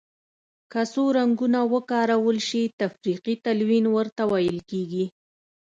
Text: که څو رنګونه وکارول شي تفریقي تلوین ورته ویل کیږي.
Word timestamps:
که 0.71 0.81
څو 0.93 1.03
رنګونه 1.17 1.59
وکارول 1.73 2.37
شي 2.47 2.63
تفریقي 2.79 3.35
تلوین 3.45 3.85
ورته 3.95 4.21
ویل 4.31 4.57
کیږي. 4.69 5.05